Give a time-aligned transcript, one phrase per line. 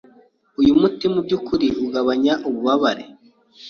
[0.61, 3.03] Uyu muti mubyukuri ugabanya ububabare?